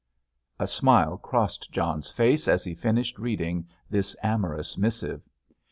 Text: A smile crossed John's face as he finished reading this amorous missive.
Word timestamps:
A 0.59 0.65
smile 0.65 1.15
crossed 1.19 1.69
John's 1.71 2.09
face 2.09 2.47
as 2.47 2.63
he 2.63 2.73
finished 2.73 3.19
reading 3.19 3.67
this 3.87 4.15
amorous 4.23 4.75
missive. 4.75 5.21